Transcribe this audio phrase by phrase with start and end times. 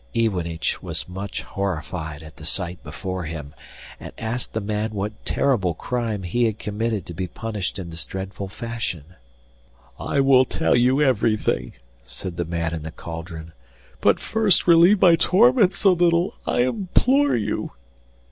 [0.15, 3.53] Iwanich was much horrified at the sight before him,
[3.99, 8.03] and asked the man what terrible crime he had committed to be punished in this
[8.03, 9.03] dreadful fashion.
[9.99, 13.51] 'I will tell you everything,' said the man in the cauldron;
[14.01, 17.73] 'but first relieve my torments a little, I implore you.